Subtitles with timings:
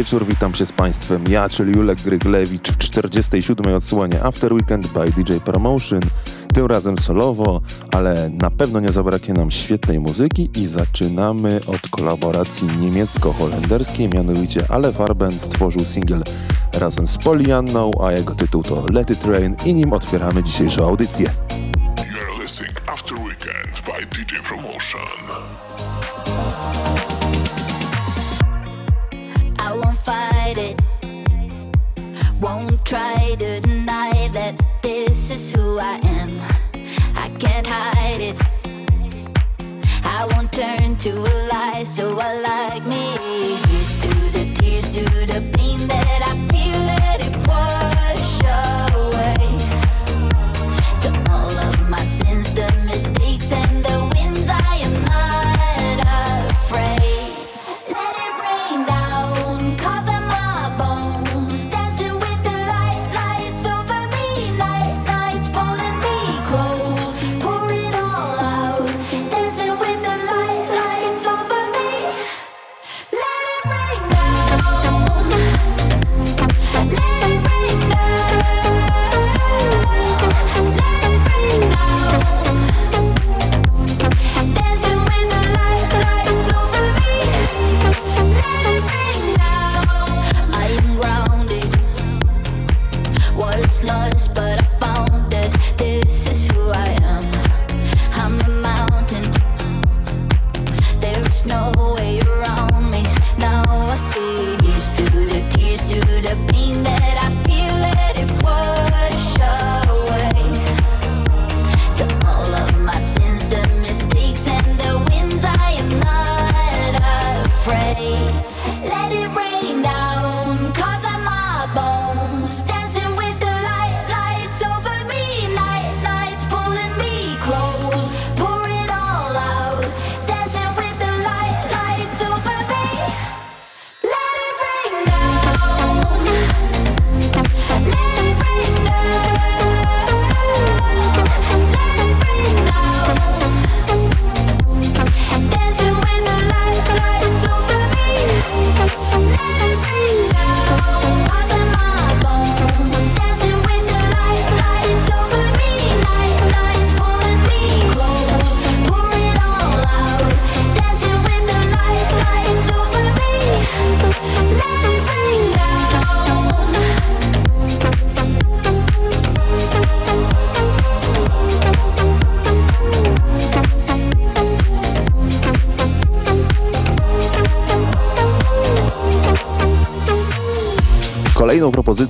[0.00, 1.24] Wieczór, witam się z Państwem.
[1.28, 3.74] Ja, czyli Julek Gryglewicz w 47.
[3.74, 6.00] odsłonie After Weekend by DJ Promotion.
[6.54, 7.60] Tym razem solowo,
[7.92, 14.92] ale na pewno nie zabraknie nam świetnej muzyki i zaczynamy od kolaboracji niemiecko-holenderskiej, mianowicie Ale
[14.92, 16.22] Farben stworzył singiel
[16.72, 21.30] razem z Polianną, a jego tytuł to Let It Rain i nim otwieramy dzisiejszą audycję.
[21.96, 25.00] You're listening After Weekend by DJ Promotion.
[30.54, 30.80] Fight it.
[32.40, 36.40] Won't try to deny that this is who I am.
[37.14, 38.36] I can't hide it.
[40.04, 43.16] I won't turn to a lie, so I like me.
[43.68, 48.40] Here's to the tears, to the pain that I feel, let it wash
[48.96, 49.36] away.
[51.02, 53.89] To all of my sins, the mistakes, and the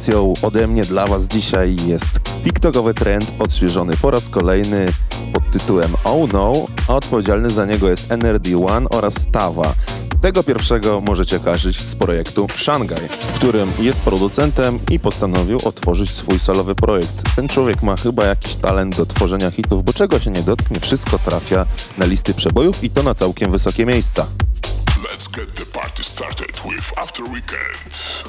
[0.00, 4.86] propozycją ode mnie dla Was dzisiaj jest TikTokowy trend odświeżony po raz kolejny
[5.32, 6.52] pod tytułem Oh No,
[6.88, 9.74] a odpowiedzialny za niego jest NRD1 oraz Tawa.
[10.22, 16.38] Tego pierwszego możecie kojarzyć z projektu Shanghai, w którym jest producentem i postanowił otworzyć swój
[16.38, 17.36] solowy projekt.
[17.36, 21.18] Ten człowiek ma chyba jakiś talent do tworzenia hitów, bo czego się nie dotknie, wszystko
[21.18, 21.66] trafia
[21.98, 24.26] na listy przebojów i to na całkiem wysokie miejsca.
[25.02, 28.24] Let's get the party started with After Weekend.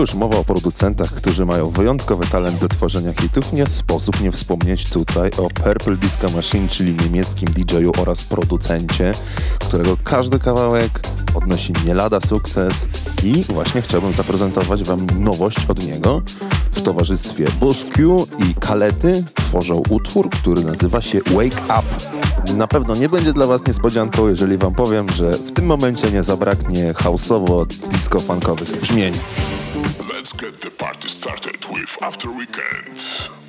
[0.00, 4.90] Już mowa o producentach, którzy mają wyjątkowy talent do tworzenia hitów, nie sposób nie wspomnieć
[4.90, 9.12] tutaj o Purple Disco Machine, czyli niemieckim DJ-u oraz producencie,
[9.58, 11.00] którego każdy kawałek
[11.34, 12.86] odnosi nie lada sukces
[13.24, 16.22] i właśnie chciałbym zaprezentować Wam nowość od niego.
[16.72, 21.82] W towarzystwie Bosque i Kalety tworzą utwór, który nazywa się Wake Up.
[22.54, 26.22] Na pewno nie będzie dla Was niespodzianką, jeżeli Wam powiem, że w tym momencie nie
[26.22, 29.12] zabraknie houseowo-disco-funkowych brzmień.
[30.40, 33.39] Get the party started with After Weekend.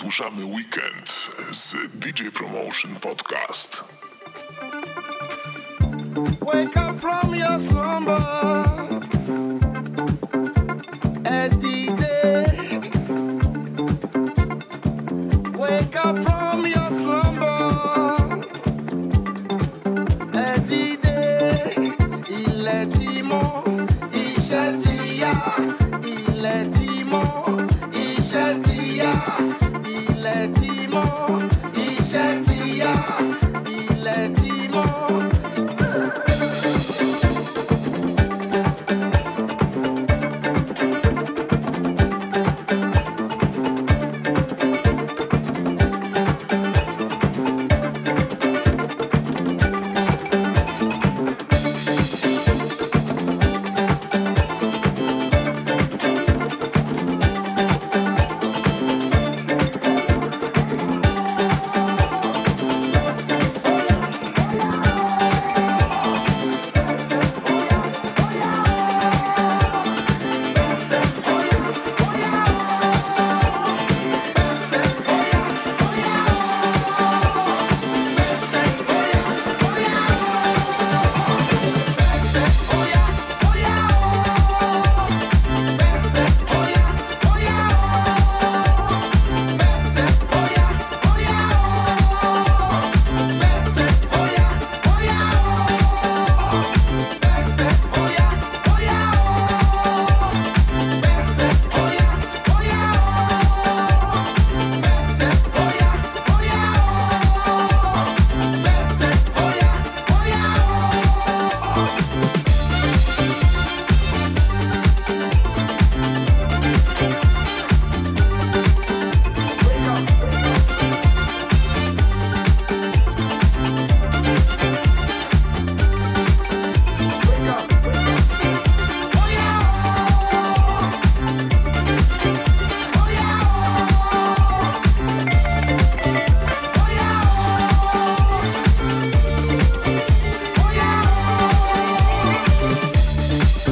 [0.00, 3.84] Przedłużamy weekend z DJ Promotion Podcast.
[6.40, 9.09] Wake up from your slumber.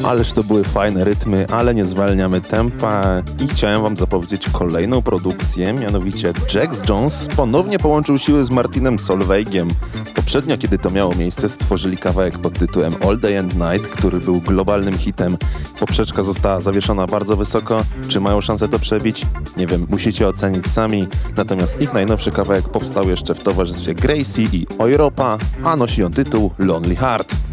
[0.09, 5.73] Ależ to były fajne rytmy, ale nie zwalniamy tempa i chciałem wam zapowiedzieć kolejną produkcję,
[5.73, 9.69] mianowicie Jax Jones ponownie połączył siły z Martinem Solveigiem.
[10.15, 14.41] Poprzednio, kiedy to miało miejsce, stworzyli kawałek pod tytułem All Day and Night, który był
[14.41, 15.37] globalnym hitem.
[15.81, 17.83] Poprzeczka została zawieszona bardzo wysoko.
[18.09, 19.27] Czy mają szansę to przebić?
[19.57, 21.07] Nie wiem, musicie ocenić sami.
[21.37, 26.51] Natomiast ich najnowszy kawałek powstał jeszcze w towarzystwie Gracie i Europa, a nosi on tytuł
[26.59, 27.48] Lonely Heart.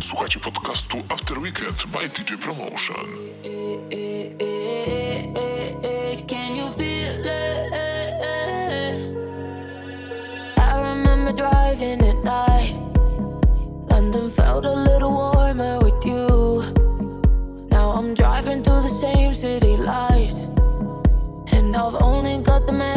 [1.96, 3.06] by DJ Promotion.
[6.28, 7.74] Can you feel it?
[10.58, 12.76] I remember driving at night.
[13.90, 16.28] London felt a little warmer with you.
[17.70, 20.50] Now I'm driving through the same city lights,
[21.56, 22.74] and I've only got the.
[22.74, 22.95] Man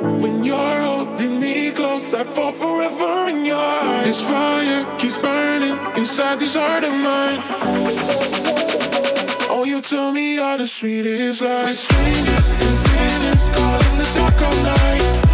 [0.00, 4.06] When you're holding me close, I fall forever in your eyes.
[4.06, 7.40] This fire keeps burning inside this heart of mine.
[9.50, 11.66] Oh, you tell me all the sweetest lies.
[11.66, 15.31] We're strangers and sinners, caught in the dark of night.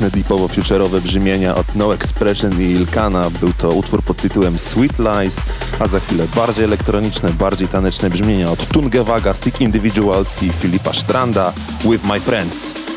[0.00, 3.30] piękne deepowo-futurowe brzmienia od No Expression i Ilkana.
[3.30, 5.40] Był to utwór pod tytułem Sweet Lies,
[5.78, 11.52] a za chwilę bardziej elektroniczne, bardziej taneczne brzmienia od Tungewaga, Sick Individuals i Filipa Stranda
[11.84, 12.89] With My Friends.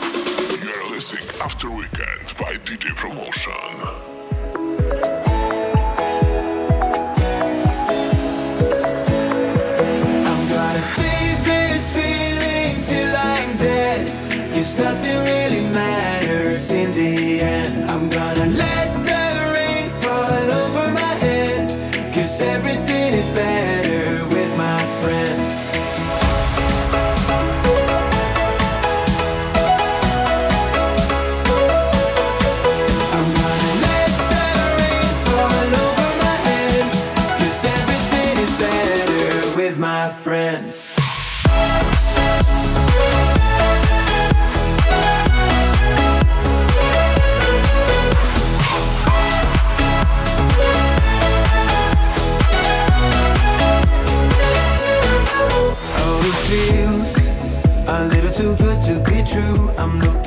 [58.33, 59.69] too good to be true.
[59.77, 60.22] I'm looking.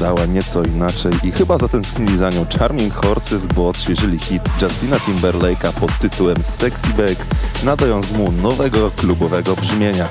[0.00, 5.72] wyglądała nieco inaczej i chyba zatęsknili za nią Charming Horses, bo odświeżyli hit Justina Timberlake'a
[5.72, 7.26] pod tytułem Sexy Back,
[7.64, 10.08] nadając mu nowego klubowego brzmienia.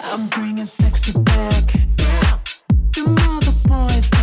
[0.00, 1.74] I'm bringing sexy back.
[1.98, 2.38] Yeah.
[3.68, 4.15] Boys.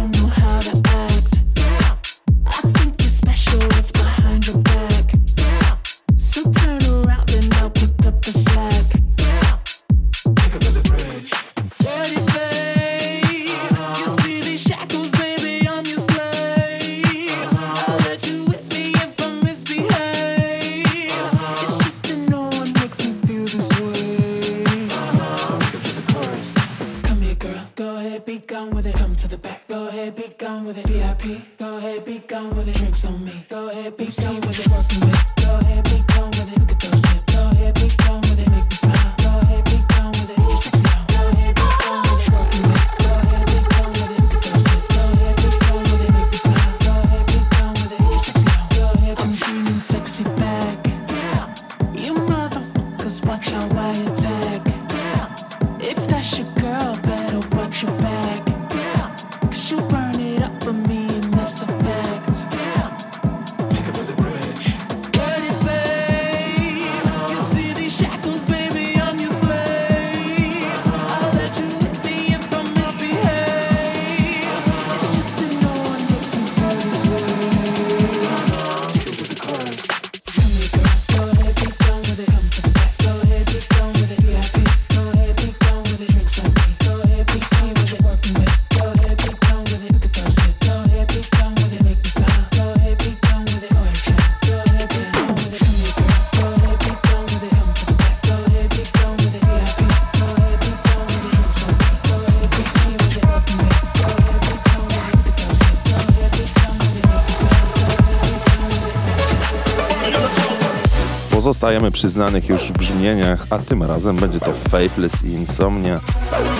[111.44, 116.00] Pozostajemy przy znanych już brzmieniach, a tym razem będzie to Faithless i Insomnia.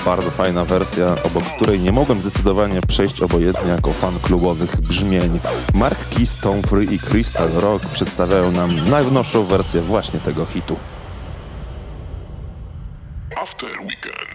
[0.04, 5.40] Bardzo fajna wersja, obok której nie mogłem zdecydowanie przejść obojętnie jako fan klubowych brzmień.
[5.74, 10.76] Mark Keys, Tom Free i Crystal Rock przedstawiają nam najnowszą wersję właśnie tego hitu.
[13.36, 14.33] After Weekend.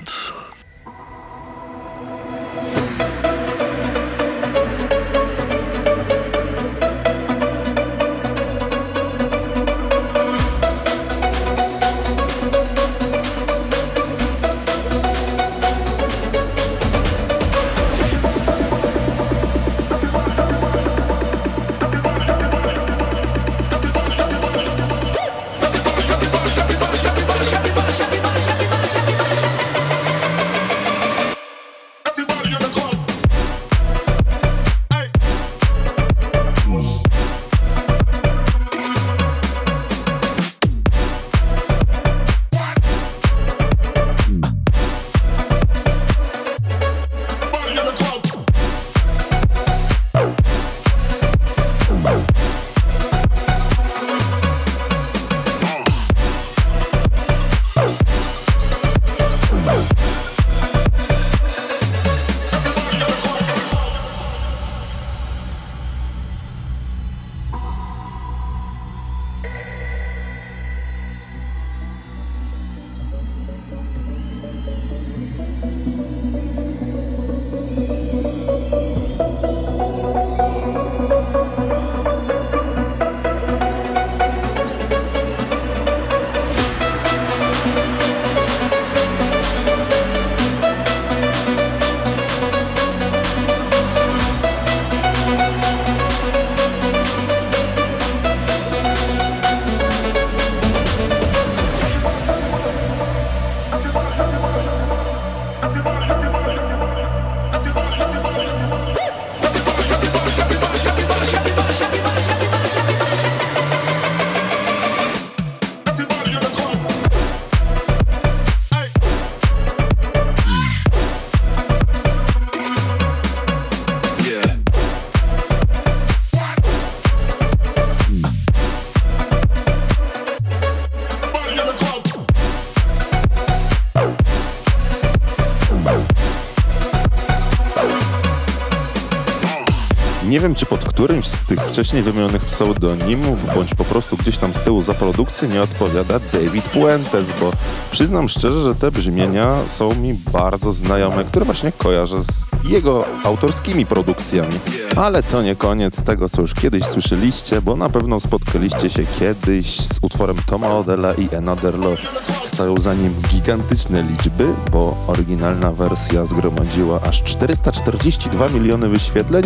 [140.41, 144.59] Wiem, czy pod którymś z tych wcześniej wymienionych pseudonimów, bądź po prostu gdzieś tam z
[144.59, 147.51] tyłu za produkcję nie odpowiada David Puentes, bo
[147.91, 153.85] przyznam szczerze, że te brzmienia są mi bardzo znajome, które właśnie kojarzę z jego autorskimi
[153.85, 154.59] produkcjami.
[154.95, 159.79] Ale to nie koniec tego, co już kiedyś słyszeliście, bo na pewno spotkaliście się kiedyś
[159.79, 162.01] z utworem Toma Odella i Another Love.
[162.43, 169.43] Stoją za nim gigantyczne liczby, bo oryginalna wersja zgromadziła aż 442 miliony wyświetleń,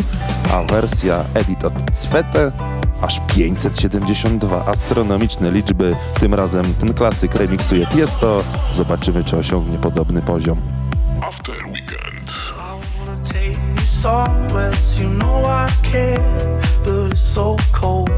[0.53, 2.51] a wersja Edit od Cwete
[3.01, 5.95] aż 572 astronomiczne liczby.
[6.19, 8.43] Tym razem ten klasyk remiksuje Tiesto.
[8.71, 10.61] Zobaczymy, czy osiągnie podobny poziom.
[11.21, 12.31] After Weekend.
[12.57, 16.23] I wanna take you somewhere, you know I care,
[16.85, 18.12] but it's so cold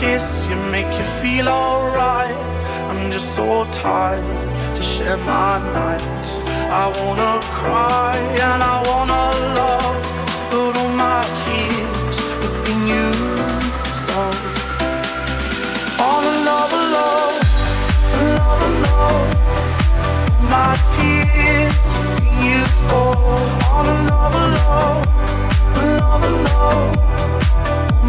[0.00, 2.34] kiss you, make you feel alright.
[2.88, 6.42] I'm just so tired to share my nights.
[6.82, 9.24] I wanna cry and I wanna
[9.60, 10.00] love,
[10.50, 14.36] but all my tears have been used up.
[16.08, 17.38] On another love, love.
[18.36, 19.28] Love, love.
[20.54, 21.92] My tears
[22.56, 23.18] used up.
[23.76, 25.98] On another love, love.
[26.00, 27.00] Love, love.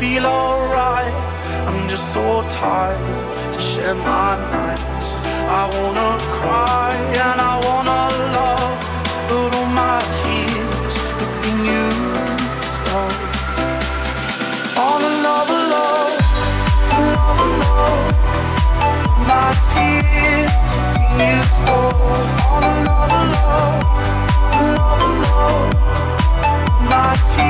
[0.00, 1.12] feel alright.
[1.68, 5.20] I'm just so tired to share my nights.
[5.60, 8.02] I wanna cry and I wanna
[8.36, 8.78] love,
[9.28, 13.12] but all my tears have been used up.
[14.88, 16.16] On another love,
[17.00, 18.08] another love.
[19.32, 21.94] My tears been used up.
[22.54, 23.84] On another love,
[24.62, 25.74] another love.
[26.88, 27.49] My tears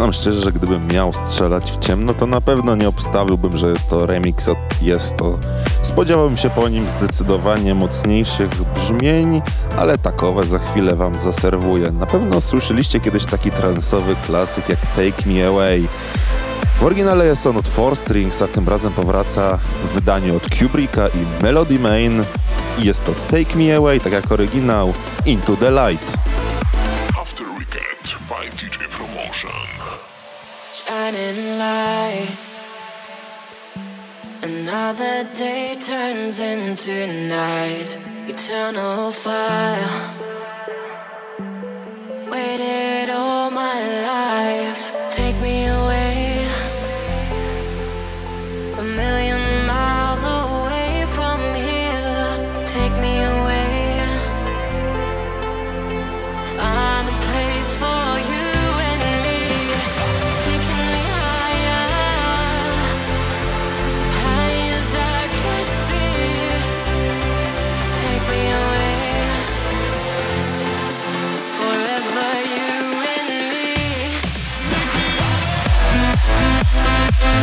[0.00, 3.88] Przyznam szczerze, że gdybym miał strzelać w ciemno, to na pewno nie obstawiłbym, że jest
[3.88, 5.38] to remix od Tiesto.
[5.82, 9.42] Spodziewałbym się po nim zdecydowanie mocniejszych brzmień,
[9.78, 11.92] ale takowe za chwilę wam zaserwuję.
[11.92, 15.88] Na pewno słyszeliście kiedyś taki transowy klasyk jak Take Me Away.
[16.78, 21.08] W oryginale jest on od Four Strings, a tym razem powraca w wydaniu od Kubricka
[21.08, 22.24] i Melody Main.
[22.78, 24.92] Jest to Take Me Away, tak jak oryginał,
[25.26, 26.29] Into the Light.
[30.90, 32.46] Shining light.
[34.42, 37.96] Another day turns into night.
[38.26, 39.98] Eternal fire.
[42.32, 43.78] Waited all my
[44.12, 44.89] life.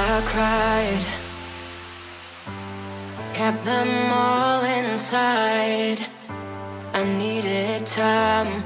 [0.00, 1.06] I cried,
[3.34, 5.98] kept them all inside.
[6.94, 8.62] I needed time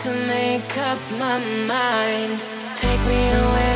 [0.00, 1.38] to make up my
[1.74, 2.38] mind.
[2.74, 3.75] Take me away,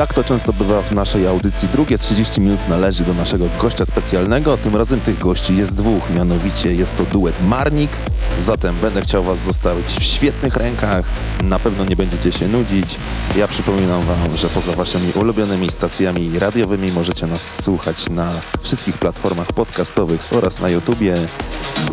[0.00, 4.56] Jak to często bywa w naszej audycji, drugie 30 minut należy do naszego gościa specjalnego.
[4.56, 7.90] Tym razem tych gości jest dwóch, mianowicie jest to duet Marnik.
[8.38, 11.04] Zatem będę chciał Was zostawić w świetnych rękach.
[11.42, 12.96] Na pewno nie będziecie się nudzić.
[13.36, 18.30] Ja przypominam Wam, że poza Waszymi ulubionymi stacjami radiowymi możecie nas słuchać na
[18.62, 21.14] wszystkich platformach podcastowych oraz na YouTubie.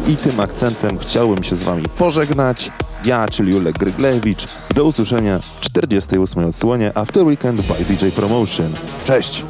[0.07, 2.71] I tym akcentem chciałbym się z Wami pożegnać.
[3.05, 4.45] Ja, czyli Julek Gryglewicz.
[4.75, 8.73] Do usłyszenia w 48 odsłonie After Weekend by DJ Promotion.
[9.03, 9.45] Cześć!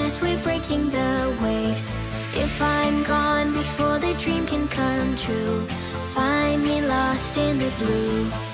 [0.00, 1.92] as we're breaking the waves.
[2.34, 5.66] If I'm gone before the dream can come true,
[6.14, 8.53] find me lost in the blue.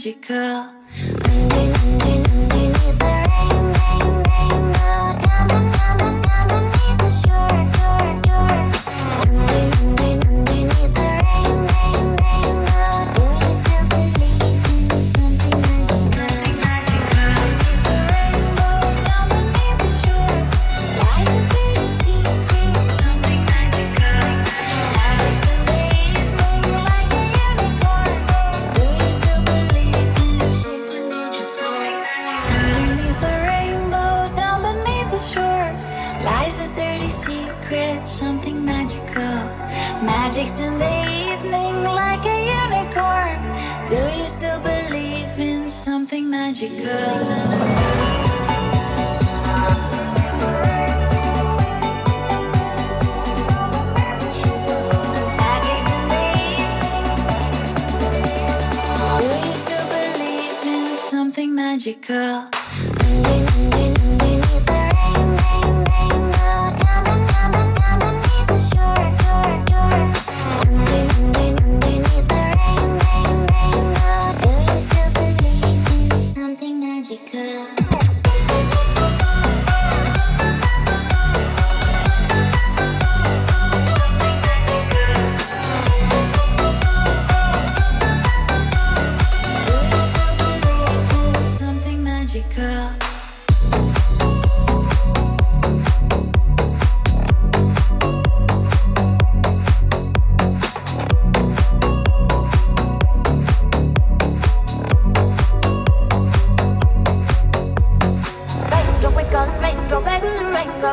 [0.00, 0.79] magical.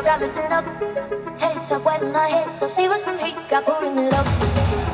[0.08, 0.64] gotta listen up.
[1.38, 4.26] Heads up when I heads up, see what's from here, got pouring it up.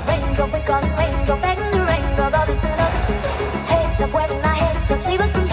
[0.08, 2.92] Raindrop, we calling raindrop, begging the rain, gotta listen up.
[3.70, 5.43] Heads up when I heads up, see what's from